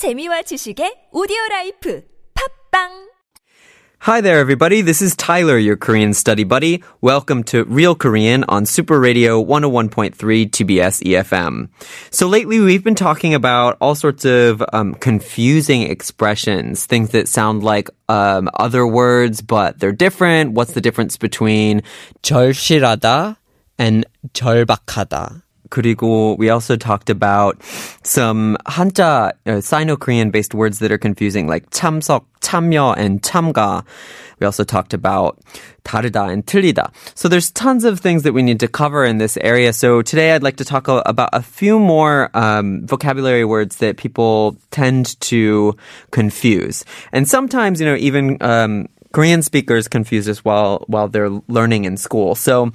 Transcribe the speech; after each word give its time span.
재미와 0.00 0.40
지식의 0.48 1.10
오디오 1.12 1.36
라이프 1.50 2.00
팝빵 2.32 3.10
Hi 4.08 4.22
there, 4.22 4.40
everybody. 4.40 4.80
This 4.80 5.02
is 5.02 5.14
Tyler, 5.14 5.58
your 5.58 5.76
Korean 5.76 6.14
study 6.14 6.42
buddy. 6.42 6.82
Welcome 7.02 7.44
to 7.52 7.64
Real 7.64 7.94
Korean 7.94 8.42
on 8.48 8.64
Super 8.64 8.98
Radio 8.98 9.44
101.3 9.44 10.16
TBS 10.16 11.04
EFM. 11.04 11.68
So 12.10 12.28
lately, 12.28 12.60
we've 12.60 12.82
been 12.82 12.94
talking 12.94 13.34
about 13.34 13.76
all 13.82 13.94
sorts 13.94 14.24
of 14.24 14.64
um, 14.72 14.94
confusing 14.94 15.82
expressions, 15.82 16.86
things 16.86 17.10
that 17.10 17.28
sound 17.28 17.62
like 17.62 17.90
um, 18.08 18.48
other 18.54 18.86
words, 18.86 19.42
but 19.42 19.80
they're 19.80 19.92
different. 19.92 20.52
What's 20.52 20.72
the 20.72 20.80
difference 20.80 21.18
between 21.18 21.82
절실하다 22.22 23.36
and 23.78 24.06
절박하다? 24.32 25.42
그리고 25.69 26.37
we 26.37 26.49
also 26.49 26.75
talked 26.75 27.09
about 27.09 27.57
some 28.03 28.55
한자 28.67 29.31
uh, 29.45 29.61
Sino-Korean 29.61 30.29
based 30.29 30.53
words 30.53 30.79
that 30.79 30.91
are 30.91 30.97
confusing 30.97 31.47
like 31.47 31.69
참석, 31.71 32.25
참여 32.41 32.95
and 32.97 33.21
참가. 33.21 33.83
We 34.39 34.45
also 34.45 34.63
talked 34.63 34.93
about 34.93 35.39
다르다 35.83 36.31
and 36.31 36.45
틀리다. 36.45 36.91
So 37.15 37.29
there's 37.29 37.51
tons 37.51 37.85
of 37.85 37.99
things 37.99 38.23
that 38.23 38.33
we 38.33 38.43
need 38.43 38.59
to 38.59 38.67
cover 38.67 39.05
in 39.05 39.17
this 39.17 39.37
area. 39.37 39.71
So 39.71 40.01
today 40.01 40.33
I'd 40.33 40.43
like 40.43 40.57
to 40.57 40.65
talk 40.65 40.87
a- 40.87 41.01
about 41.05 41.29
a 41.31 41.41
few 41.41 41.79
more 41.79 42.29
um, 42.33 42.85
vocabulary 42.85 43.45
words 43.45 43.77
that 43.77 43.97
people 43.97 44.57
tend 44.71 45.19
to 45.21 45.75
confuse. 46.11 46.83
And 47.13 47.27
sometimes, 47.27 47.79
you 47.79 47.85
know, 47.87 47.95
even 47.95 48.37
um, 48.41 48.87
Korean 49.12 49.42
speakers 49.42 49.88
confuse 49.88 50.28
us 50.28 50.44
while 50.44 50.84
while 50.86 51.08
they're 51.08 51.30
learning 51.48 51.84
in 51.84 51.96
school. 51.96 52.34
So, 52.34 52.72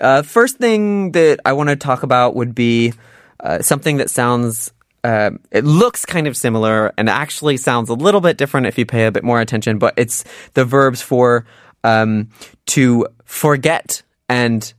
uh, 0.00 0.22
first 0.22 0.58
thing 0.58 1.12
that 1.12 1.40
I 1.44 1.52
want 1.52 1.70
to 1.70 1.76
talk 1.76 2.02
about 2.02 2.36
would 2.36 2.54
be 2.54 2.94
uh, 3.40 3.62
something 3.62 3.98
that 3.98 4.10
sounds. 4.10 4.72
Uh, 5.04 5.32
it 5.50 5.64
looks 5.64 6.06
kind 6.06 6.28
of 6.28 6.36
similar 6.36 6.92
and 6.96 7.10
actually 7.10 7.56
sounds 7.56 7.88
a 7.88 7.94
little 7.94 8.20
bit 8.20 8.36
different 8.38 8.68
if 8.68 8.78
you 8.78 8.86
pay 8.86 9.06
a 9.06 9.10
bit 9.10 9.24
more 9.24 9.40
attention, 9.40 9.76
but 9.76 9.94
it's 9.96 10.22
the 10.54 10.64
verbs 10.64 11.02
for 11.02 11.44
um, 11.82 12.28
to 12.66 13.08
forget 13.24 14.02
and 14.28 14.72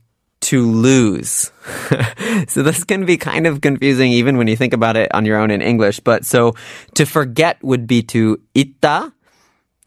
to 0.44 0.70
lose. 0.70 1.52
so 2.48 2.62
this 2.62 2.84
can 2.84 3.04
be 3.06 3.16
kind 3.16 3.46
of 3.46 3.60
confusing 3.60 4.12
even 4.12 4.36
when 4.36 4.46
you 4.46 4.56
think 4.56 4.72
about 4.72 4.96
it 4.96 5.12
on 5.14 5.24
your 5.24 5.38
own 5.38 5.50
in 5.50 5.62
English. 5.62 6.00
But 6.00 6.24
so 6.24 6.54
to 6.94 7.06
forget 7.06 7.62
would 7.64 7.86
be 7.86 8.02
to 8.12 8.40
잊다, 8.54 9.12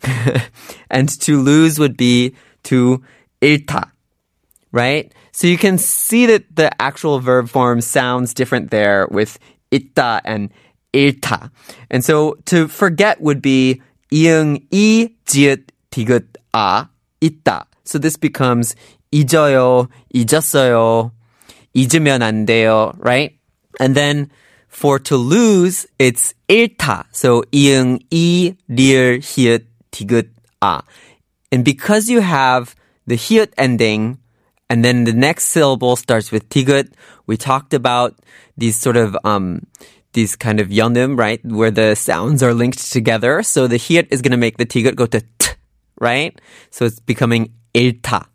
and 0.91 1.08
to 1.20 1.41
lose 1.41 1.78
would 1.78 1.96
be 1.96 2.34
to 2.64 3.02
잃다, 3.41 3.91
right? 4.72 5.12
So 5.32 5.46
you 5.46 5.58
can 5.58 5.78
see 5.78 6.27
that 6.27 6.44
the 6.55 6.70
actual 6.80 7.20
verb 7.20 7.48
form 7.48 7.80
sounds 7.80 8.34
different 8.34 8.70
there 8.70 9.06
with 9.10 9.38
있다 9.72 10.20
and 10.24 10.50
잃다. 10.92 11.50
And 11.91 12.05
so 12.05 12.36
to 12.46 12.68
forget 12.68 13.20
would 13.20 13.41
be 13.42 13.80
이응 14.12 14.60
이 14.70 15.08
지읒 15.24 15.66
디귿 15.91 16.24
아 16.52 16.88
있다. 17.20 17.66
So 17.84 17.98
this 17.98 18.16
becomes 18.16 18.74
잊어요, 19.10 19.88
잊었어요, 20.14 21.12
잊으면 21.74 22.22
안 22.22 22.46
돼요, 22.46 22.92
right? 22.98 23.34
And 23.80 23.94
then 23.94 24.30
for 24.68 24.98
to 25.00 25.16
lose, 25.16 25.86
it's 25.98 26.34
잃다. 26.48 27.06
So 27.12 27.42
이응 27.52 27.98
이 28.10 28.55
리을 28.68 29.20
히읗 29.22 29.66
디귿 30.05 30.29
아. 30.61 30.81
And 31.51 31.63
because 31.63 32.09
you 32.09 32.21
have 32.21 32.75
the 33.07 33.15
히읗 33.15 33.53
ending, 33.57 34.17
and 34.69 34.83
then 34.83 35.05
the 35.05 35.13
next 35.13 35.45
syllable 35.45 35.95
starts 35.95 36.31
with 36.31 36.49
tigut. 36.49 36.91
We 37.25 37.37
talked 37.37 37.73
about 37.73 38.15
these 38.57 38.77
sort 38.77 38.97
of 38.97 39.17
um, 39.23 39.65
these 40.13 40.35
kind 40.35 40.59
of 40.59 40.67
yeoneum, 40.69 41.17
right, 41.17 41.43
where 41.45 41.71
the 41.71 41.95
sounds 41.95 42.43
are 42.43 42.53
linked 42.53 42.91
together. 42.91 43.43
So 43.43 43.67
the 43.67 43.77
hiat 43.77 44.07
is 44.11 44.21
going 44.21 44.31
to 44.31 44.37
make 44.37 44.57
the 44.57 44.65
tigut 44.65 44.95
go 44.95 45.05
to 45.05 45.21
t, 45.39 45.51
right? 45.99 46.39
So 46.69 46.85
it's 46.85 46.99
becoming 46.99 47.53
일타. 47.73 48.25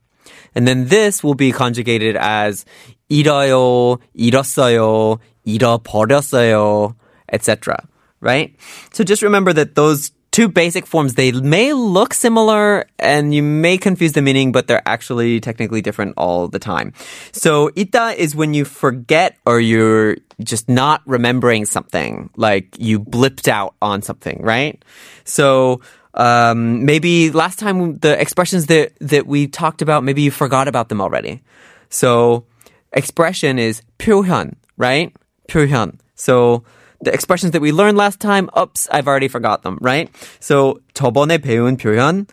And 0.54 0.68
then 0.68 0.88
this 0.88 1.22
will 1.22 1.34
be 1.34 1.52
conjugated 1.52 2.16
as 2.16 2.64
잃어요, 3.10 4.00
잃었어요, 4.16 5.18
잃어버렸어요, 5.46 6.94
etc. 7.30 7.88
Right? 8.20 8.54
So 8.92 9.04
just 9.04 9.22
remember 9.22 9.52
that 9.52 9.74
those 9.74 10.12
two 10.31 10.47
basic 10.47 10.85
forms, 10.85 11.15
they 11.15 11.31
may 11.31 11.73
look 11.73 12.13
similar 12.13 12.85
and 12.99 13.33
you 13.33 13.41
may 13.41 13.75
confuse 13.75 14.11
the 14.11 14.21
meaning, 14.21 14.51
but 14.51 14.67
they're 14.67 14.85
actually 14.85 15.39
technically 15.39 15.81
different 15.81 16.13
all 16.15 16.47
the 16.47 16.59
time. 16.59 16.93
So 17.31 17.71
ita 17.75 18.13
is 18.21 18.35
when 18.35 18.53
you 18.53 18.63
forget 18.63 19.35
or 19.47 19.59
you're 19.59 20.17
just 20.43 20.69
not 20.69 21.01
remembering 21.07 21.65
something, 21.65 22.29
like 22.35 22.77
you 22.77 22.99
blipped 22.99 23.47
out 23.47 23.73
on 23.81 24.03
something, 24.03 24.39
right? 24.43 24.83
So 25.23 25.81
um, 26.13 26.85
maybe 26.85 27.31
last 27.31 27.57
time 27.57 27.97
the 27.97 28.19
expressions 28.21 28.67
that, 28.67 28.93
that 29.01 29.25
we 29.25 29.47
talked 29.47 29.81
about, 29.81 30.03
maybe 30.03 30.21
you 30.21 30.29
forgot 30.29 30.67
about 30.67 30.89
them 30.89 31.01
already. 31.01 31.41
So 31.89 32.45
expression 32.93 33.57
is 33.57 33.81
표현, 33.97 34.53
right? 34.77 35.15
표현. 35.47 35.97
So 36.15 36.63
the 37.01 37.13
expressions 37.13 37.51
that 37.51 37.61
we 37.61 37.71
learned 37.71 37.97
last 37.97 38.19
time, 38.19 38.49
oops, 38.57 38.87
I've 38.91 39.07
already 39.07 39.27
forgot 39.27 39.63
them, 39.63 39.77
right? 39.81 40.09
So 40.39 40.81
저번에 40.93 41.37
배운 41.37 41.77
표현 41.77 42.27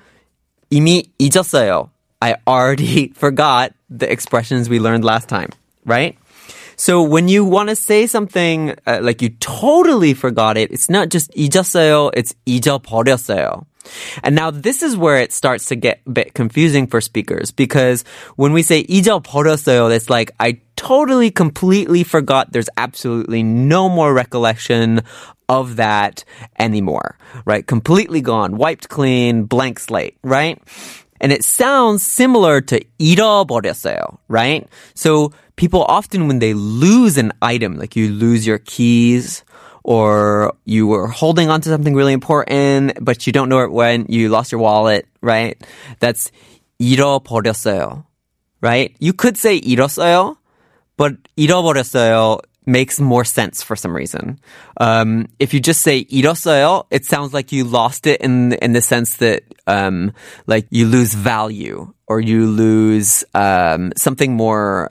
이미 0.71 1.11
잊었어요. 1.19 1.91
I 2.21 2.37
already 2.47 3.13
forgot 3.15 3.73
the 3.91 4.11
expressions 4.11 4.69
we 4.69 4.81
learned 4.81 5.05
last 5.05 5.29
time, 5.29 5.51
right? 5.85 6.17
So 6.79 7.03
when 7.03 7.29
you 7.29 7.45
want 7.45 7.69
to 7.69 7.77
say 7.77 8.07
something 8.07 8.75
uh, 8.87 9.01
like 9.03 9.23
you 9.23 9.31
totally 9.41 10.15
forgot 10.15 10.57
it, 10.57 10.71
it's 10.71 10.91
not 10.91 11.09
just 11.09 11.31
잊었어요, 11.33 12.11
it's 12.15 12.35
잊어버렸어요. 12.47 13.65
And 14.23 14.35
now 14.35 14.51
this 14.51 14.83
is 14.83 14.97
where 14.97 15.19
it 15.19 15.33
starts 15.33 15.67
to 15.67 15.77
get 15.77 16.01
a 16.07 16.11
bit 16.11 16.35
confusing 16.35 16.87
for 16.87 17.01
speakers 17.01 17.51
because 17.51 18.05
when 18.37 18.53
we 18.53 18.63
say 18.63 18.85
잊어버렸어요, 18.85 19.95
it's 19.95 20.09
like 20.09 20.33
I 20.41 20.61
totally 20.77 21.31
completely 21.31 22.03
forgot 22.03 22.53
there's 22.53 22.71
absolutely 22.77 23.43
no 23.43 23.89
more 23.89 24.15
recollection 24.15 25.03
of 25.49 25.77
that 25.77 26.25
anymore, 26.59 27.19
right? 27.45 27.67
Completely 27.67 28.21
gone, 28.21 28.57
wiped 28.57 28.89
clean, 28.89 29.45
blank 29.45 29.79
slate, 29.79 30.17
right? 30.23 30.61
And 31.21 31.33
it 31.33 31.45
sounds 31.45 32.05
similar 32.05 32.61
to 32.63 32.85
잃어버렸어요, 32.99 34.19
right? 34.29 34.69
So 34.95 35.33
people 35.59 35.85
often 35.85 36.29
when 36.29 36.39
they 36.39 36.55
lose 36.55 37.17
an 37.19 37.33
item, 37.43 37.77
like 37.77 37.97
you 37.97 38.11
lose 38.11 38.47
your 38.47 38.59
keys 38.59 39.45
or 39.83 40.55
you 40.65 40.87
were 40.87 41.07
holding 41.07 41.51
on 41.51 41.61
to 41.61 41.69
something 41.69 41.95
really 41.95 42.13
important, 42.13 42.99
but 43.01 43.27
you 43.27 43.33
don't 43.33 43.49
know 43.49 43.61
it 43.61 43.71
when 43.71 44.07
you 44.09 44.29
lost 44.29 44.51
your 44.51 44.61
wallet, 44.61 45.07
right? 45.21 45.63
That's 46.01 46.31
잃어버렸어요, 46.81 48.05
right? 48.61 48.97
You 48.99 49.13
could 49.13 49.37
say 49.37 49.61
잃었어요, 49.61 50.37
but 50.97 51.15
잃어버렸어요 51.37 52.41
makes 52.67 52.99
more 52.99 53.25
sense 53.25 53.63
for 53.63 53.77
some 53.77 53.95
reason. 53.95 54.39
Um, 54.79 55.27
if 55.39 55.53
you 55.53 55.61
just 55.61 55.83
say 55.83 56.05
잃었어요, 56.07 56.87
it 56.91 57.05
sounds 57.05 57.35
like 57.35 57.53
you 57.53 57.65
lost 57.65 58.07
it 58.07 58.21
in 58.23 58.55
in 58.55 58.73
the 58.73 58.81
sense 58.81 59.17
that 59.17 59.43
um, 59.67 60.13
like 60.47 60.67
you 60.71 60.87
lose 60.87 61.15
value 61.15 61.93
or 62.07 62.21
you 62.21 62.47
lose 62.47 63.25
um, 63.35 63.93
something 63.97 64.35
more 64.35 64.89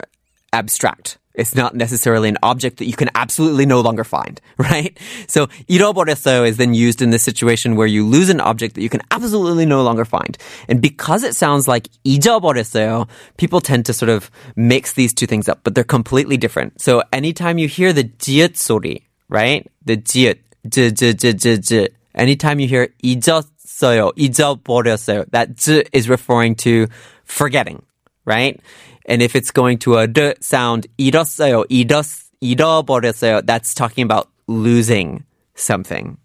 abstract. 0.52 1.18
It's 1.34 1.56
not 1.56 1.74
necessarily 1.74 2.28
an 2.28 2.38
object 2.44 2.76
that 2.78 2.86
you 2.86 2.94
can 2.94 3.10
absolutely 3.16 3.66
no 3.66 3.80
longer 3.80 4.04
find, 4.04 4.40
right? 4.56 4.96
So 5.26 5.48
잃어버렸어요 5.68 6.46
is 6.46 6.58
then 6.58 6.74
used 6.74 7.02
in 7.02 7.10
this 7.10 7.24
situation 7.24 7.74
where 7.74 7.88
you 7.88 8.06
lose 8.06 8.28
an 8.28 8.40
object 8.40 8.76
that 8.76 8.82
you 8.82 8.88
can 8.88 9.02
absolutely 9.10 9.66
no 9.66 9.82
longer 9.82 10.04
find. 10.04 10.38
And 10.68 10.80
because 10.80 11.24
it 11.24 11.34
sounds 11.34 11.66
like 11.66 11.88
잊어버렸어요, 12.04 13.08
people 13.36 13.60
tend 13.60 13.84
to 13.86 13.92
sort 13.92 14.10
of 14.10 14.30
mix 14.54 14.92
these 14.92 15.12
two 15.12 15.26
things 15.26 15.48
up, 15.48 15.60
but 15.64 15.74
they're 15.74 15.82
completely 15.82 16.36
different. 16.36 16.80
So 16.80 17.02
anytime 17.12 17.58
you 17.58 17.66
hear 17.66 17.92
the 17.92 18.04
지읒 18.04 18.54
소리, 18.54 19.02
right? 19.28 19.66
The 19.84 19.96
지읒, 19.96 20.38
j, 20.68 20.92
j, 20.92 21.14
j, 21.14 21.32
j, 21.32 21.58
j. 21.58 21.88
Anytime 22.14 22.60
you 22.60 22.68
hear 22.68 22.88
잊었어요, 23.02 24.12
잊어버렸어요, 24.16 25.28
that 25.32 25.56
j 25.56 25.82
is 25.92 26.08
referring 26.08 26.54
to 26.54 26.86
forgetting, 27.24 27.82
right? 28.24 28.60
And 29.08 29.22
if 29.22 29.36
it's 29.36 29.50
going 29.50 29.78
to 29.80 29.98
a 29.98 30.06
d 30.06 30.34
sound, 30.40 30.86
잃었어요, 30.98 31.64
잃었, 31.68 32.30
잃어버렸어요, 32.42 33.44
that's 33.44 33.74
talking 33.74 34.04
about 34.04 34.28
losing 34.46 35.24
something. 35.54 36.16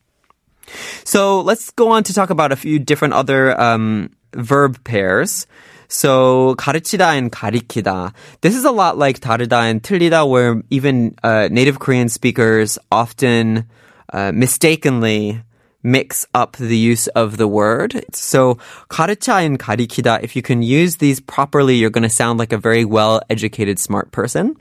So 1.03 1.41
let's 1.41 1.71
go 1.71 1.89
on 1.89 2.03
to 2.03 2.13
talk 2.13 2.29
about 2.29 2.51
a 2.51 2.55
few 2.55 2.79
different 2.79 3.13
other 3.13 3.59
um, 3.59 4.11
verb 4.33 4.83
pairs. 4.83 5.47
So 5.87 6.55
가르치다 6.57 7.17
and 7.17 7.31
가리키다. 7.31 8.13
This 8.41 8.55
is 8.55 8.63
a 8.63 8.71
lot 8.71 8.97
like 8.97 9.19
다르다 9.19 9.69
and 9.69 9.81
틀리다, 9.81 10.29
where 10.29 10.61
even 10.69 11.15
uh, 11.23 11.49
native 11.51 11.79
Korean 11.79 12.09
speakers 12.09 12.77
often 12.91 13.65
uh, 14.13 14.31
mistakenly 14.31 15.41
mix 15.83 16.25
up 16.33 16.57
the 16.57 16.77
use 16.77 17.07
of 17.07 17.37
the 17.37 17.47
word. 17.47 18.05
So 18.13 18.57
가르쳐 18.89 19.45
and 19.45 19.57
가리키다, 19.57 20.23
if 20.23 20.35
you 20.35 20.41
can 20.41 20.61
use 20.61 20.97
these 20.97 21.19
properly, 21.19 21.75
you're 21.75 21.89
going 21.89 22.03
to 22.03 22.09
sound 22.09 22.39
like 22.39 22.51
a 22.51 22.57
very 22.57 22.85
well-educated, 22.85 23.79
smart 23.79 24.11
person. 24.11 24.55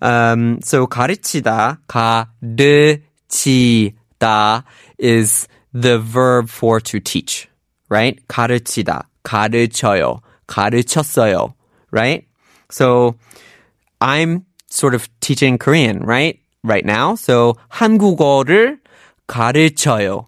Um, 0.00 0.60
so 0.62 0.86
가르치다, 0.86 1.78
가르치다 1.88 2.24
is 4.98 5.48
the 5.74 5.98
verb 5.98 6.48
for 6.48 6.80
to 6.80 7.00
teach, 7.00 7.48
right? 7.88 8.18
가르치다, 8.28 9.04
가르쳐요, 9.24 10.20
가르쳤어요, 10.48 11.54
right? 11.90 12.26
So 12.70 13.16
I'm 14.00 14.46
sort 14.68 14.94
of 14.94 15.08
teaching 15.20 15.58
Korean, 15.58 16.00
right? 16.00 16.38
Right 16.62 16.84
now. 16.84 17.16
So 17.16 17.56
한국어를 17.70 18.78
가르쳐요. 19.28 20.26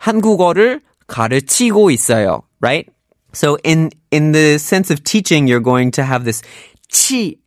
한국어를 0.00 0.80
가르치고 1.06 1.90
있어요, 1.90 2.42
right? 2.60 2.88
So 3.32 3.56
in 3.64 3.90
in 4.10 4.32
the 4.32 4.58
sense 4.58 4.90
of 4.90 5.04
teaching, 5.04 5.46
you're 5.46 5.60
going 5.60 5.90
to 5.92 6.04
have 6.04 6.24
this 6.24 6.42
치 6.88 7.38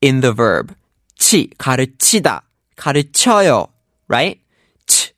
in 0.00 0.20
the 0.20 0.32
verb. 0.32 0.74
치 1.18 1.50
가르치다, 1.58 2.42
가르쳐요, 2.76 3.68
right? 4.08 4.40
치. 4.86 5.12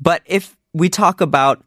But 0.00 0.22
if 0.26 0.56
we 0.72 0.88
talk 0.88 1.20
about 1.20 1.62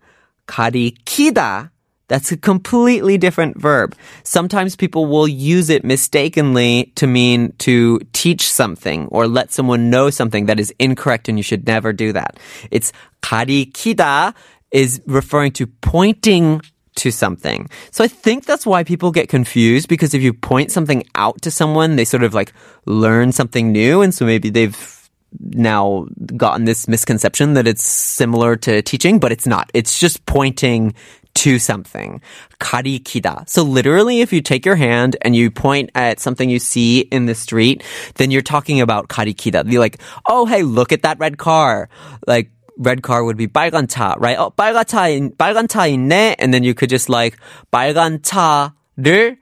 가리키다, 0.48 1.71
that's 2.07 2.31
a 2.31 2.38
completely 2.38 3.18
different 3.18 3.60
verb. 3.60 3.95
Sometimes 4.24 4.75
people 4.75 5.06
will 5.06 5.27
use 5.27 5.69
it 5.69 5.83
mistakenly 5.83 6.92
to 6.95 7.07
mean 7.07 7.54
to 7.60 8.00
teach 8.12 8.50
something 8.50 9.07
or 9.07 9.27
let 9.27 9.51
someone 9.51 9.89
know 9.89 10.10
something 10.10 10.45
that 10.48 10.60
is 10.60 10.74
incorrect 10.80 11.30
and 11.30 11.39
you 11.39 11.44
should 11.44 11.65
never 11.65 11.94
do 11.94 12.13
that. 12.13 12.39
It's 12.71 12.92
가리키다 13.21 14.36
is 14.71 15.01
referring 15.07 15.54
to 15.54 15.68
pointing 15.68 16.62
to 16.95 17.10
something. 17.10 17.69
So 17.92 18.04
I 18.04 18.07
think 18.07 18.45
that's 18.45 18.65
why 18.65 18.83
people 18.83 19.12
get 19.12 19.30
confused 19.30 19.88
because 19.88 20.13
if 20.13 20.21
you 20.21 20.33
point 20.33 20.71
something 20.71 21.04
out 21.15 21.42
to 21.44 21.51
someone, 21.51 21.95
they 21.95 22.06
sort 22.06 22.24
of 22.24 22.33
like 22.33 22.54
learn 22.86 23.31
something 23.31 23.71
new 23.71 24.01
and 24.01 24.13
so 24.13 24.25
maybe 24.25 24.50
they've 24.50 25.10
now 25.39 26.06
gotten 26.36 26.65
this 26.65 26.88
misconception 26.88 27.54
that 27.56 27.68
it's 27.68 27.83
similar 27.83 28.56
to 28.57 28.81
teaching, 28.83 29.18
but 29.18 29.31
it's 29.31 29.48
not. 29.48 29.71
It's 29.74 30.00
just 30.00 30.25
pointing 30.27 30.94
to 31.38 31.60
something. 31.60 32.21
가리키다. 32.60 33.50
So 33.50 33.63
literally, 33.63 34.21
if 34.21 34.31
you 34.31 34.42
take 34.42 34.65
your 34.65 34.75
hand 34.75 35.18
and 35.21 35.36
you 35.36 35.50
point 35.51 35.89
at 35.95 36.19
something 36.19 36.50
you 36.50 36.60
see 36.60 37.00
in 37.12 37.25
the 37.25 37.36
street, 37.36 37.83
then 38.15 38.31
you're 38.31 38.42
talking 38.42 38.81
about 38.81 39.10
가리키다. 39.10 39.69
You're 39.71 39.81
like, 39.81 40.00
oh, 40.27 40.45
hey, 40.45 40.63
look 40.63 40.92
at 40.92 41.01
that 41.04 41.19
red 41.19 41.38
car. 41.38 41.89
Like, 42.27 42.51
red 42.77 43.04
car 43.04 43.24
would 43.24 43.38
be 43.38 43.48
빨간 43.48 43.88
차, 43.88 44.15
right? 44.19 44.38
Oh, 44.38 44.51
빨간 44.51 44.86
차, 44.86 45.36
빨간 45.38 45.68
차 45.68 45.89
있네. 45.89 46.36
And 46.39 46.54
then 46.54 46.63
you 46.63 46.74
could 46.74 46.89
just 46.89 47.10
like, 47.10 47.38
빨간 47.71 48.19
차를 48.19 49.38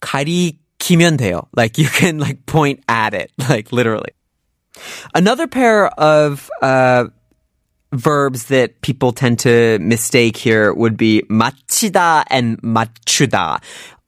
가리키면 0.00 1.18
돼요. 1.18 1.48
Like, 1.54 1.78
you 1.78 1.88
can 1.88 2.18
like 2.18 2.46
point 2.46 2.80
at 2.88 3.14
it, 3.14 3.30
like 3.48 3.72
literally. 3.72 4.12
Another 5.14 5.46
pair 5.46 5.86
of, 5.98 6.48
uh, 6.62 7.06
verbs 7.92 8.46
that 8.46 8.80
people 8.80 9.12
tend 9.12 9.38
to 9.40 9.78
mistake 9.80 10.36
here 10.36 10.72
would 10.72 10.96
be 10.96 11.22
마치다 11.28 12.24
and 12.30 12.60
맞추다. 12.62 13.60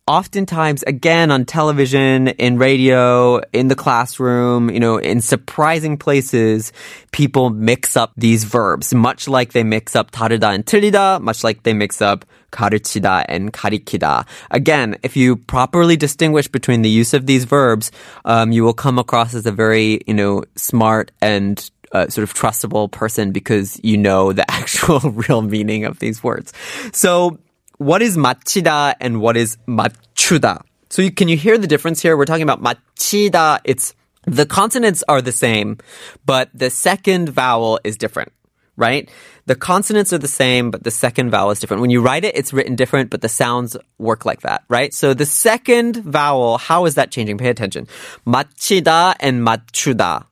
Oftentimes, 0.06 0.82
again, 0.82 1.30
on 1.30 1.46
television, 1.46 2.28
in 2.28 2.58
radio, 2.58 3.40
in 3.54 3.68
the 3.68 3.74
classroom, 3.74 4.68
you 4.68 4.78
know, 4.78 4.98
in 4.98 5.22
surprising 5.22 5.96
places, 5.96 6.74
people 7.10 7.48
mix 7.48 7.96
up 7.96 8.12
these 8.14 8.44
verbs, 8.44 8.92
much 8.92 9.28
like 9.28 9.54
they 9.54 9.64
mix 9.64 9.96
up 9.96 10.10
다르다 10.10 10.52
and 10.52 10.66
틀리다, 10.66 11.22
much 11.22 11.42
like 11.42 11.62
they 11.62 11.72
mix 11.72 12.02
up 12.02 12.26
가르치다 12.52 13.24
and 13.30 13.54
가리키다. 13.54 14.26
Again, 14.50 14.96
if 15.02 15.16
you 15.16 15.36
properly 15.36 15.96
distinguish 15.96 16.48
between 16.48 16.82
the 16.82 16.90
use 16.90 17.14
of 17.14 17.24
these 17.24 17.44
verbs, 17.44 17.90
um, 18.26 18.52
you 18.52 18.62
will 18.62 18.74
come 18.74 18.98
across 18.98 19.32
as 19.32 19.46
a 19.46 19.52
very, 19.52 20.02
you 20.06 20.12
know, 20.12 20.44
smart 20.54 21.12
and 21.22 21.70
uh, 21.91 22.07
sort 22.07 22.23
of 22.23 22.33
trustable 22.33 22.91
person 22.91 23.31
because 23.31 23.79
you 23.83 23.97
know 23.97 24.33
the 24.33 24.49
actual 24.51 24.99
real 24.99 25.41
meaning 25.41 25.85
of 25.85 25.99
these 25.99 26.23
words. 26.23 26.53
So 26.91 27.39
what 27.77 28.01
is 28.01 28.17
machida 28.17 28.93
and 28.99 29.21
what 29.21 29.37
is 29.37 29.57
machuda? 29.67 30.61
So 30.89 31.01
you, 31.01 31.11
can 31.11 31.27
you 31.27 31.37
hear 31.37 31.57
the 31.57 31.67
difference 31.67 32.01
here? 32.01 32.17
We're 32.17 32.25
talking 32.25 32.43
about 32.49 32.61
machida. 32.61 33.59
It's 33.63 33.93
the 34.25 34.45
consonants 34.45 35.03
are 35.07 35.21
the 35.21 35.31
same, 35.31 35.77
but 36.25 36.49
the 36.53 36.69
second 36.69 37.29
vowel 37.29 37.79
is 37.83 37.95
different, 37.97 38.31
right? 38.75 39.09
The 39.45 39.55
consonants 39.55 40.13
are 40.13 40.17
the 40.17 40.27
same, 40.27 40.71
but 40.71 40.83
the 40.83 40.91
second 40.91 41.31
vowel 41.31 41.51
is 41.51 41.59
different. 41.59 41.81
When 41.81 41.89
you 41.89 42.01
write 42.01 42.25
it, 42.25 42.35
it's 42.35 42.53
written 42.53 42.75
different, 42.75 43.09
but 43.09 43.21
the 43.21 43.29
sounds 43.29 43.77
work 43.97 44.25
like 44.25 44.41
that, 44.41 44.63
right? 44.67 44.93
So 44.93 45.13
the 45.13 45.25
second 45.25 45.97
vowel, 45.97 46.57
how 46.57 46.85
is 46.85 46.95
that 46.95 47.11
changing? 47.11 47.37
Pay 47.37 47.49
attention. 47.49 47.87
Machida 48.27 49.15
and 49.19 49.41
machuda. 49.41 50.25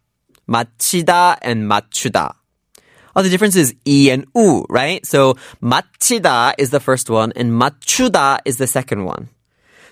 맞추다. 0.46 1.36
마치다 1.36 1.38
and 1.42 1.68
맞추다. 1.68 2.34
Oh, 3.14 3.22
the 3.22 3.28
difference 3.28 3.56
is 3.56 3.74
e 3.84 4.10
and 4.10 4.26
u, 4.34 4.64
right? 4.68 5.04
So 5.06 5.34
마치다 5.62 6.54
is 6.58 6.70
the 6.70 6.80
first 6.80 7.10
one 7.10 7.32
and 7.36 7.52
맞추다 7.52 8.40
is 8.44 8.58
the 8.58 8.66
second 8.66 9.04
one. 9.04 9.28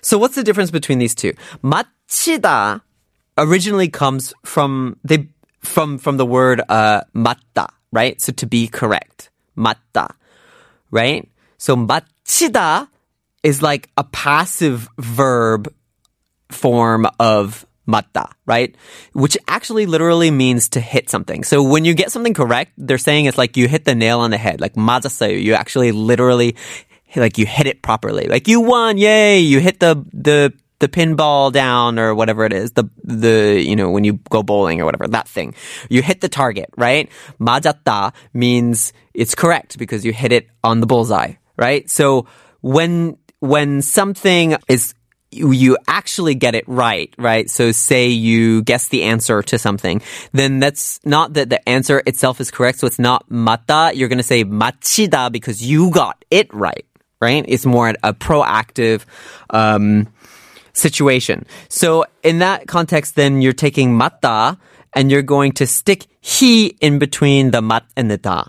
So 0.03 0.19
what's 0.19 0.35
the 0.35 0.43
difference 0.43 0.71
between 0.71 0.99
these 0.99 1.15
two? 1.15 1.33
마치다 1.63 2.81
originally 3.39 3.89
comes 3.89 4.35
from 4.45 4.97
they 5.05 5.29
from 5.61 5.99
from 5.99 6.17
the 6.17 6.27
word 6.27 6.63
uh 6.69 7.03
맞다, 7.15 7.69
right? 7.93 8.21
So 8.21 8.33
to 8.33 8.47
be 8.47 8.69
correct. 8.69 9.31
맞다. 9.57 10.15
Right? 10.91 11.29
So 11.59 11.77
마치다 11.77 12.89
is 13.43 13.63
like 13.63 13.91
a 13.97 14.05
passive 14.05 14.89
verb 14.99 15.73
form 16.51 17.07
of 17.19 17.67
맞다, 17.89 18.31
right? 18.47 18.75
Which 19.13 19.37
actually 19.49 19.87
literally 19.87 20.31
means 20.31 20.69
to 20.71 20.81
hit 20.81 21.11
something. 21.11 21.43
So 21.45 21.63
when 21.63 21.85
you 21.85 21.95
get 21.95 22.13
something 22.13 22.35
correct, 22.35 22.73
they're 22.79 22.99
saying 22.99 23.27
it's 23.27 23.39
like 23.39 23.57
you 23.57 23.69
hit 23.69 23.85
the 23.85 23.95
nail 23.95 24.21
on 24.21 24.31
the 24.31 24.39
head, 24.39 24.61
like 24.61 24.75
맞았어요. 24.75 25.43
You 25.43 25.55
actually 25.55 25.93
literally 25.93 26.57
like 27.17 27.39
you 27.39 27.47
hit 27.47 27.67
it 27.67 27.83
properly. 27.83 28.27
Like 28.27 28.47
you 28.47 28.61
won, 28.61 28.99
yay! 28.99 29.41
You 29.41 29.61
hit 29.61 29.81
the 29.81 30.05
the 30.13 30.53
the 30.79 30.89
pinball 30.89 31.53
down 31.53 31.99
or 31.99 32.15
whatever 32.15 32.45
it 32.45 32.53
is. 32.53 32.73
The 32.73 32.89
the 33.03 33.63
you 33.65 33.77
know 33.77 33.91
when 33.91 34.05
you 34.05 34.21
go 34.31 34.43
bowling 34.43 34.81
or 34.81 34.85
whatever 34.85 35.09
that 35.09 35.29
thing. 35.29 35.55
You 35.89 36.03
hit 36.03 36.21
the 36.21 36.29
target, 36.29 36.71
right? 36.77 37.09
맞았다 37.41 38.13
means 38.33 38.93
it's 39.15 39.35
correct 39.35 39.79
because 39.79 40.05
you 40.05 40.13
hit 40.13 40.33
it 40.33 40.49
on 40.63 40.81
the 40.81 40.87
bullseye, 40.87 41.35
right? 41.57 41.89
So 41.91 42.27
when 42.61 43.17
when 43.41 43.83
something 43.83 44.57
is 44.69 44.95
you 45.36 45.78
actually 45.88 46.36
get 46.36 46.56
it 46.56 46.68
right, 46.68 47.14
right? 47.18 47.50
So 47.50 47.72
say 47.72 48.08
you 48.08 48.64
guess 48.64 48.88
the 48.88 49.04
answer 49.04 49.42
to 49.44 49.60
something, 49.60 50.02
then 50.32 50.60
that's 50.60 51.00
not 51.06 51.34
that 51.34 51.50
the 51.50 51.68
answer 51.68 52.02
itself 52.06 52.40
is 52.40 52.52
correct. 52.52 52.80
So 52.80 52.88
it's 52.88 53.00
not 53.00 53.30
mata. 53.30 53.92
You're 53.94 54.10
going 54.10 54.18
to 54.18 54.24
say 54.24 54.44
machida 54.44 55.32
because 55.32 55.62
you 55.62 55.92
got 55.92 56.24
it 56.32 56.54
right, 56.54 56.86
right? 57.20 57.44
It's 57.48 57.66
more 57.66 57.90
a 57.90 58.14
proactive, 58.14 59.06
um, 59.50 60.08
situation. 60.74 61.46
So 61.70 62.06
in 62.24 62.40
that 62.40 62.68
context, 62.68 63.16
then 63.16 63.42
you're 63.42 63.54
taking 63.54 63.96
mata 63.96 64.58
and 64.94 65.12
you're 65.12 65.22
going 65.22 65.54
to 65.54 65.68
stick 65.68 66.08
he 66.22 66.68
in 66.68 67.00
between 67.00 67.52
the 67.52 67.62
mat 67.62 67.86
and 67.96 68.10
the 68.10 68.18
da 68.18 68.46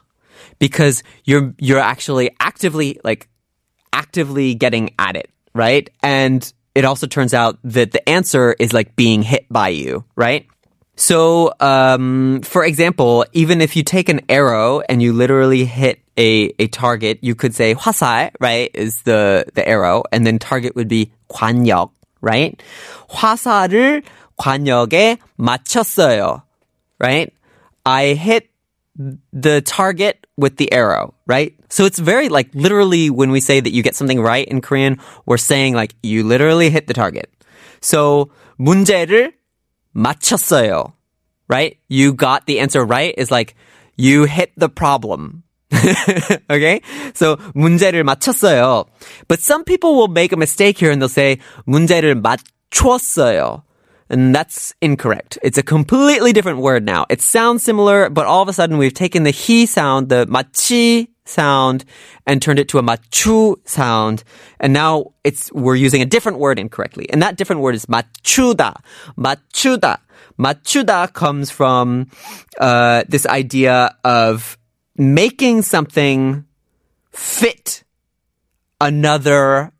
because 0.59 1.02
you're, 1.25 1.55
you're 1.59 1.78
actually 1.78 2.31
actively, 2.40 2.99
like, 3.05 3.28
actively 3.93 4.55
getting 4.55 4.95
at 4.99 5.16
it 5.16 5.31
right? 5.57 5.88
And 6.02 6.52
it 6.76 6.85
also 6.85 7.06
turns 7.06 7.33
out 7.33 7.56
that 7.64 7.92
the 7.92 8.06
answer 8.06 8.54
is 8.61 8.76
like 8.76 8.95
being 8.97 9.23
hit 9.23 9.49
by 9.49 9.73
you, 9.73 10.04
right? 10.14 10.47
So, 10.97 11.52
um, 11.59 12.42
for 12.42 12.64
example, 12.64 13.25
even 13.33 13.62
if 13.62 13.76
you 13.76 13.83
take 13.83 14.11
an 14.11 14.21
arrow 14.28 14.83
and 14.87 15.00
you 15.00 15.14
literally 15.14 15.64
hit 15.64 16.00
a, 16.18 16.52
a 16.59 16.68
target, 16.68 17.21
you 17.23 17.35
could 17.35 17.54
say 17.54 17.75
화살, 17.75 18.30
right, 18.40 18.71
is 18.75 19.00
the, 19.02 19.47
the 19.54 19.66
arrow, 19.66 20.04
and 20.12 20.26
then 20.26 20.38
target 20.38 20.76
would 20.76 20.88
be 20.88 21.12
과녁, 21.30 21.92
right? 22.21 22.62
화살을 23.09 24.02
관역에 24.38 25.16
맞췄어요, 25.38 26.42
right? 27.00 27.33
I 27.87 28.12
hit 28.12 28.50
the 28.96 29.62
target 29.62 30.27
with 30.38 30.58
the 30.58 30.72
arrow, 30.72 31.13
right? 31.25 31.55
So 31.70 31.86
it's 31.86 32.00
very 32.00 32.29
like 32.29 32.50
literally 32.53 33.10
when 33.10 33.31
we 33.31 33.39
say 33.39 33.60
that 33.60 33.72
you 33.72 33.84
get 33.84 33.96
something 33.96 34.22
right 34.22 34.48
in 34.48 34.62
Korean, 34.62 35.00
we're 35.25 35.38
saying 35.38 35.74
like 35.74 35.96
you 36.03 36.24
literally 36.24 36.70
hit 36.70 36.88
the 36.88 36.93
target. 36.93 37.31
So 37.79 38.29
문제를 38.60 39.34
맞췄어요, 39.96 40.93
right? 41.48 41.77
You 41.88 42.13
got 42.13 42.46
the 42.46 42.60
answer 42.60 42.84
right 42.84 43.13
is 43.17 43.31
like 43.31 43.55
you 43.96 44.25
hit 44.25 44.51
the 44.58 44.70
problem. 44.70 45.43
okay? 46.50 46.81
So 47.13 47.38
문제를 47.55 48.03
맞췄어요. 48.03 48.88
But 49.27 49.39
some 49.39 49.63
people 49.63 49.96
will 49.96 50.10
make 50.10 50.31
a 50.34 50.38
mistake 50.38 50.77
here 50.77 50.91
and 50.91 51.01
they'll 51.01 51.10
say 51.10 51.39
문제를 51.67 52.22
맞췄어요. 52.22 53.63
And 54.08 54.34
that's 54.34 54.75
incorrect. 54.80 55.38
It's 55.42 55.58
a 55.58 55.62
completely 55.62 56.32
different 56.32 56.60
word 56.60 56.84
now. 56.84 57.06
It 57.10 57.20
sounds 57.20 57.62
similar, 57.62 58.08
but 58.08 58.26
all 58.26 58.42
of 58.42 58.48
a 58.48 58.52
sudden 58.52 58.78
we've 58.78 58.94
taken 58.94 59.25
the 59.25 59.30
he 59.30 59.66
sound, 59.66 60.08
the 60.08 60.26
machi 60.26 61.10
sound, 61.25 61.84
and 62.25 62.40
turned 62.40 62.58
it 62.58 62.68
to 62.68 62.78
a 62.78 62.82
machu 62.82 63.56
sound. 63.68 64.22
And 64.60 64.72
now 64.72 65.12
it's, 65.25 65.52
we're 65.52 65.75
using 65.75 66.02
a 66.02 66.06
different 66.06 66.38
word 66.38 66.58
incorrectly. 66.58 67.10
And 67.10 67.20
that 67.22 67.36
different 67.36 67.62
word 67.62 67.75
is 67.75 67.86
machuda. 67.86 68.76
Machuda. 69.18 69.98
Machuda 70.38 71.12
comes 71.12 71.50
from, 71.50 72.08
uh, 72.60 73.02
this 73.08 73.26
idea 73.26 73.96
of 74.04 74.56
making 74.96 75.62
something 75.62 76.44
fit 77.10 77.82
another 78.80 79.72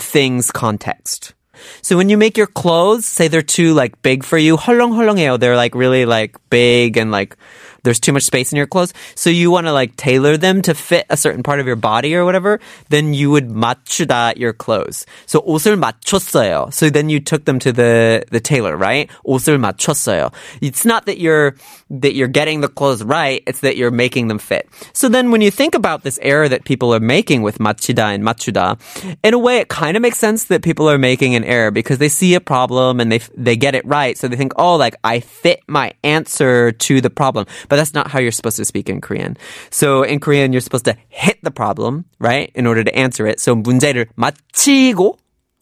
thing's 0.00 0.50
context. 0.50 1.34
So 1.81 1.97
when 1.97 2.09
you 2.09 2.17
make 2.17 2.37
your 2.37 2.47
clothes, 2.47 3.05
say 3.05 3.27
they're 3.27 3.41
too 3.41 3.73
like 3.73 4.01
big 4.01 4.23
for 4.23 4.37
you, 4.37 4.57
헐렁헐렁해요. 4.57 5.39
They're 5.39 5.55
like 5.55 5.75
really 5.75 6.05
like 6.05 6.37
big 6.49 6.97
and 6.97 7.11
like 7.11 7.37
there's 7.85 7.99
too 7.99 8.13
much 8.13 8.23
space 8.23 8.51
in 8.51 8.57
your 8.57 8.67
clothes. 8.67 8.93
So 9.15 9.29
you 9.29 9.51
want 9.51 9.67
to 9.67 9.73
like 9.73 9.95
tailor 9.95 10.37
them 10.37 10.61
to 10.63 10.73
fit 10.73 11.05
a 11.09 11.17
certain 11.17 11.43
part 11.43 11.59
of 11.59 11.67
your 11.67 11.75
body 11.75 12.15
or 12.15 12.25
whatever. 12.25 12.59
Then 12.89 13.13
you 13.13 13.31
would 13.31 13.49
맞추다 13.49 14.37
your 14.37 14.53
clothes. 14.53 15.05
So 15.25 15.41
옷을 15.41 15.77
맞췄어요. 15.77 16.73
So 16.73 16.89
then 16.89 17.09
you 17.09 17.19
took 17.19 17.45
them 17.45 17.59
to 17.59 17.71
the 17.71 18.23
the 18.31 18.39
tailor, 18.39 18.75
right? 18.77 19.09
옷을 19.25 19.57
맞췄어요. 19.57 20.33
It's 20.61 20.85
not 20.85 21.05
that 21.05 21.19
you're 21.19 21.55
that 21.89 22.15
you're 22.15 22.27
getting 22.27 22.61
the 22.61 22.69
clothes 22.69 23.03
right. 23.03 23.43
It's 23.47 23.59
that 23.61 23.77
you're 23.77 23.91
making 23.91 24.27
them 24.27 24.39
fit. 24.39 24.67
So 24.93 25.09
then 25.09 25.31
when 25.31 25.41
you 25.41 25.51
think 25.51 25.75
about 25.75 26.03
this 26.03 26.19
error 26.21 26.47
that 26.47 26.63
people 26.63 26.93
are 26.93 26.99
making 26.99 27.41
with 27.41 27.59
맞추다 27.59 28.13
and 28.13 28.23
맞추다, 28.23 28.79
in 29.23 29.33
a 29.33 29.39
way 29.39 29.57
it 29.57 29.69
kind 29.69 29.97
of 29.97 30.01
makes 30.01 30.17
sense 30.17 30.45
that 30.45 30.61
people 30.61 30.89
are 30.89 30.97
making 30.97 31.35
an 31.35 31.43
error 31.43 31.71
because 31.71 31.97
they 31.97 32.09
see 32.09 32.35
a 32.35 32.41
problem 32.41 32.99
and 32.99 33.11
they 33.11 33.19
they 33.35 33.55
get 33.55 33.75
it 33.75 33.85
right. 33.85 34.17
So 34.17 34.27
they 34.27 34.35
think, 34.35 34.53
oh, 34.57 34.75
like 34.75 34.95
I 35.03 35.19
fit 35.19 35.61
my 35.67 35.93
answer 36.03 36.71
to 36.71 37.01
the 37.01 37.09
problem. 37.09 37.45
But 37.69 37.74
that's 37.75 37.93
not 37.93 38.09
how 38.09 38.19
you're 38.19 38.31
supposed 38.31 38.57
to 38.57 38.65
speak 38.65 38.89
in 38.89 39.01
Korean. 39.01 39.37
So 39.69 40.03
in 40.03 40.19
Korean, 40.19 40.53
you're 40.53 40.61
supposed 40.61 40.85
to 40.85 40.95
hit 41.09 41.39
the 41.43 41.51
problem, 41.51 42.05
right? 42.19 42.51
In 42.55 42.67
order 42.67 42.83
to 42.83 42.93
answer 42.95 43.27
it. 43.27 43.39
So 43.39 43.55
문제를 43.55 44.07
맞히고, 44.17 45.17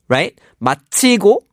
right? 0.07 0.39
맞히고. 0.61 1.43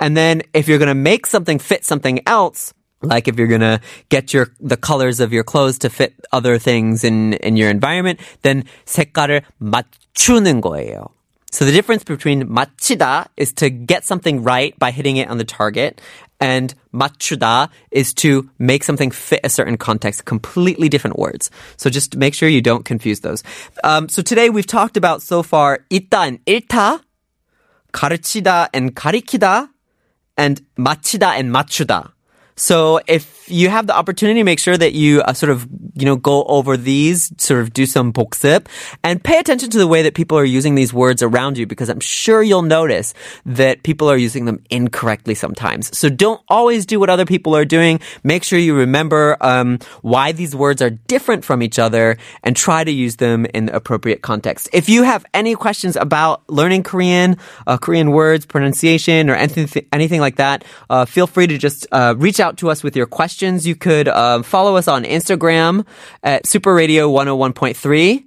And 0.00 0.16
then 0.16 0.42
if 0.52 0.68
you're 0.68 0.78
going 0.78 0.88
to 0.88 0.94
make 0.94 1.26
something 1.26 1.58
fit 1.58 1.84
something 1.84 2.20
else, 2.26 2.74
like 3.02 3.28
if 3.28 3.38
you're 3.38 3.46
gonna 3.46 3.80
get 4.08 4.32
your 4.32 4.48
the 4.60 4.76
colors 4.76 5.20
of 5.20 5.32
your 5.32 5.44
clothes 5.44 5.78
to 5.80 5.90
fit 5.90 6.14
other 6.32 6.58
things 6.58 7.04
in 7.04 7.34
in 7.34 7.56
your 7.56 7.70
environment, 7.70 8.20
then 8.42 8.64
색깔을 8.86 9.42
맞추는 9.60 10.60
거예요. 10.60 11.06
So 11.50 11.64
the 11.64 11.72
difference 11.72 12.04
between 12.04 12.48
맞히다 12.48 13.28
is 13.36 13.52
to 13.54 13.70
get 13.70 14.04
something 14.04 14.42
right 14.42 14.78
by 14.78 14.90
hitting 14.90 15.16
it 15.16 15.28
on 15.28 15.38
the 15.38 15.44
target, 15.44 16.00
and 16.40 16.74
맞추다 16.92 17.70
is 17.90 18.12
to 18.14 18.50
make 18.58 18.84
something 18.84 19.10
fit 19.10 19.40
a 19.42 19.48
certain 19.48 19.78
context. 19.78 20.24
Completely 20.24 20.88
different 20.88 21.18
words. 21.18 21.50
So 21.76 21.88
just 21.88 22.16
make 22.16 22.34
sure 22.34 22.48
you 22.48 22.60
don't 22.60 22.84
confuse 22.84 23.20
those. 23.20 23.42
Um, 23.84 24.08
so 24.08 24.22
today 24.22 24.50
we've 24.50 24.66
talked 24.66 24.96
about 24.96 25.22
so 25.22 25.42
far 25.42 25.84
있다 25.88 26.26
and 26.26 26.44
잃다, 26.44 27.00
가르치다 27.92 28.68
and 28.74 28.94
가리키다, 28.94 29.68
and 30.36 30.60
맞히다 30.76 31.38
and 31.38 31.54
맞추다. 31.54 32.12
So 32.61 33.01
if 33.07 33.49
you 33.49 33.69
have 33.69 33.87
the 33.87 33.95
opportunity, 33.95 34.43
make 34.43 34.59
sure 34.59 34.77
that 34.77 34.93
you 34.93 35.21
uh, 35.21 35.33
sort 35.33 35.49
of, 35.49 35.67
you 35.95 36.05
know, 36.05 36.15
go 36.15 36.43
over 36.43 36.77
these, 36.77 37.33
sort 37.37 37.59
of 37.59 37.73
do 37.73 37.87
some 37.87 38.13
복습 38.13 38.67
and 39.03 39.21
pay 39.21 39.39
attention 39.39 39.71
to 39.71 39.79
the 39.79 39.87
way 39.87 40.03
that 40.03 40.13
people 40.13 40.37
are 40.37 40.45
using 40.45 40.75
these 40.75 40.93
words 40.93 41.23
around 41.23 41.57
you 41.57 41.65
because 41.65 41.89
I'm 41.89 41.99
sure 41.99 42.43
you'll 42.43 42.61
notice 42.61 43.15
that 43.47 43.81
people 43.81 44.09
are 44.11 44.15
using 44.15 44.45
them 44.45 44.63
incorrectly 44.69 45.33
sometimes. 45.33 45.97
So 45.97 46.07
don't 46.07 46.39
always 46.47 46.85
do 46.85 46.99
what 46.99 47.09
other 47.09 47.25
people 47.25 47.55
are 47.55 47.65
doing. 47.65 47.99
Make 48.23 48.43
sure 48.43 48.59
you 48.59 48.75
remember 48.75 49.37
um, 49.41 49.79
why 50.01 50.31
these 50.31 50.55
words 50.55 50.83
are 50.83 50.91
different 50.91 51.43
from 51.43 51.63
each 51.63 51.79
other 51.79 52.17
and 52.43 52.55
try 52.55 52.83
to 52.83 52.91
use 52.91 53.15
them 53.15 53.45
in 53.53 53.65
the 53.65 53.75
appropriate 53.75 54.21
context. 54.21 54.69
If 54.71 54.87
you 54.87 55.01
have 55.01 55.25
any 55.33 55.55
questions 55.55 55.95
about 55.95 56.47
learning 56.47 56.83
Korean, 56.83 57.37
uh, 57.65 57.77
Korean 57.77 58.11
words, 58.11 58.45
pronunciation, 58.45 59.31
or 59.31 59.35
anything, 59.35 59.87
anything 59.91 60.21
like 60.21 60.35
that, 60.35 60.63
uh, 60.91 61.05
feel 61.05 61.25
free 61.25 61.47
to 61.47 61.57
just 61.57 61.87
uh, 61.91 62.13
reach 62.17 62.39
out 62.39 62.50
to 62.50 62.70
us 62.70 62.82
with 62.82 62.96
your 62.96 63.06
questions. 63.06 63.66
You 63.66 63.74
could 63.76 64.08
uh, 64.08 64.42
follow 64.42 64.76
us 64.76 64.88
on 64.88 65.04
Instagram 65.04 65.86
at 66.22 66.46
Super 66.46 66.74
Radio 66.74 67.10
101.3, 67.10 68.24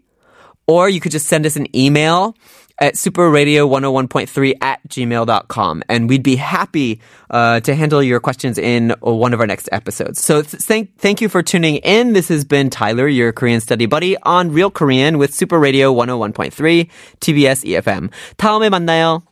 or 0.67 0.89
you 0.89 0.99
could 0.99 1.11
just 1.11 1.27
send 1.27 1.45
us 1.45 1.55
an 1.55 1.67
email 1.75 2.35
at 2.79 2.95
superradio101.3 2.95 4.53
at 4.61 4.79
gmail.com. 4.87 5.83
And 5.89 6.09
we'd 6.09 6.23
be 6.23 6.35
happy 6.35 7.01
uh, 7.29 7.59
to 7.61 7.75
handle 7.75 8.01
your 8.01 8.19
questions 8.19 8.57
in 8.57 8.95
one 9.01 9.33
of 9.33 9.39
our 9.39 9.47
next 9.47 9.69
episodes. 9.71 10.23
So 10.23 10.41
thank, 10.41 10.97
thank 10.97 11.21
you 11.21 11.29
for 11.29 11.43
tuning 11.43 11.77
in. 11.77 12.13
This 12.13 12.29
has 12.29 12.45
been 12.45 12.69
Tyler, 12.69 13.07
your 13.07 13.31
Korean 13.31 13.61
study 13.61 13.85
buddy 13.85 14.17
on 14.23 14.51
Real 14.51 14.71
Korean 14.71 15.17
with 15.17 15.33
Super 15.33 15.59
Radio 15.59 15.93
101.3 15.93 16.89
TBS 17.19 17.65
EFM. 17.65 18.09
다음에 18.37 18.69
만나요. 18.69 19.23